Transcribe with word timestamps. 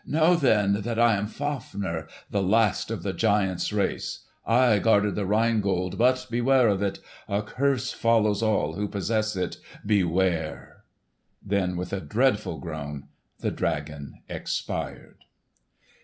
"Know 0.03 0.35
then 0.35 0.81
that 0.81 0.97
I 0.97 1.15
am 1.15 1.27
Fafner, 1.27 2.07
the 2.31 2.41
last 2.41 2.89
of 2.89 3.03
the 3.03 3.13
giants' 3.13 3.71
race. 3.71 4.25
I 4.47 4.79
guarded 4.79 5.13
the 5.13 5.27
Rhine 5.27 5.61
Gold; 5.61 5.99
but 5.99 6.25
beware 6.31 6.69
of 6.69 6.81
it! 6.81 6.97
a 7.29 7.43
curse 7.43 7.91
follows 7.91 8.41
all 8.41 8.73
who 8.73 8.87
possess 8.87 9.35
it! 9.35 9.57
Beware!" 9.85 10.85
Then 11.45 11.77
with 11.77 11.93
a 11.93 12.01
dreadful 12.01 12.57
groan 12.57 13.09
the 13.41 13.51
dragon 13.51 14.15
expired. 14.27 15.19